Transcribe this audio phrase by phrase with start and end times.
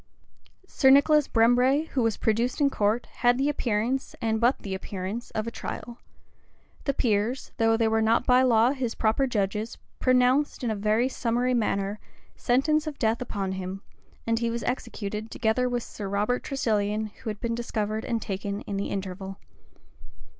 [0.67, 5.29] Sir Nicholas Brembre, who was produced in court, had the appearance, and but the appearance,
[5.35, 5.99] of a trial:
[6.85, 11.07] the peers, though they were not by law his proper judges, pronounced, in a very
[11.07, 11.99] summary manner,
[12.35, 13.83] sentence of death upon him;
[14.25, 18.61] and he was executed, together with Sir Robert Tresilian, who had been discovered and taken
[18.61, 19.37] in the interval.